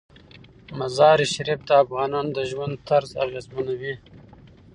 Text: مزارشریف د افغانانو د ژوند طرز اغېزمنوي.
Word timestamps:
مزارشریف 0.79 1.59
د 1.65 1.69
افغانانو 1.83 2.29
د 2.37 2.39
ژوند 2.51 2.73
طرز 2.89 3.11
اغېزمنوي. 3.25 3.93